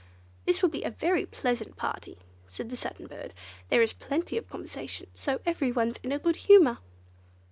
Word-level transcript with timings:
"This 0.45 0.63
will 0.63 0.69
be 0.69 0.81
a 0.83 0.89
very 0.89 1.27
pleasant 1.27 1.75
party," 1.77 2.17
said 2.47 2.71
the 2.71 2.75
Satin 2.75 3.05
Bird, 3.05 3.35
"there 3.69 3.83
is 3.83 3.93
plenty 3.93 4.35
of 4.35 4.49
conversation, 4.49 5.05
so 5.13 5.41
everyone's 5.45 5.99
in 6.01 6.11
a 6.11 6.17
good 6.17 6.37
humour." 6.37 6.79